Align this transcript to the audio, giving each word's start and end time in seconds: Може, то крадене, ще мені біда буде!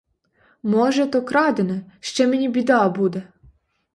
Може, 0.63 1.07
то 1.07 1.21
крадене, 1.21 1.81
ще 1.99 2.27
мені 2.27 2.49
біда 2.49 2.89
буде! 2.89 3.23